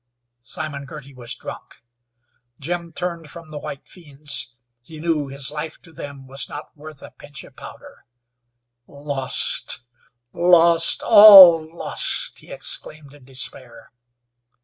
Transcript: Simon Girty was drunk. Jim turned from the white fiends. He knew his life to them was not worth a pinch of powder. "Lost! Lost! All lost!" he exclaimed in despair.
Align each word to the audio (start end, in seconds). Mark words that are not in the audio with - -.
Simon 0.41 0.85
Girty 0.85 1.13
was 1.13 1.35
drunk. 1.35 1.83
Jim 2.59 2.91
turned 2.91 3.29
from 3.29 3.51
the 3.51 3.59
white 3.59 3.87
fiends. 3.87 4.55
He 4.81 4.99
knew 4.99 5.27
his 5.27 5.51
life 5.51 5.79
to 5.83 5.93
them 5.93 6.25
was 6.25 6.49
not 6.49 6.75
worth 6.75 7.03
a 7.03 7.11
pinch 7.11 7.43
of 7.43 7.55
powder. 7.55 8.05
"Lost! 8.87 9.81
Lost! 10.33 11.03
All 11.05 11.71
lost!" 11.75 12.39
he 12.39 12.49
exclaimed 12.51 13.13
in 13.13 13.25
despair. 13.25 13.91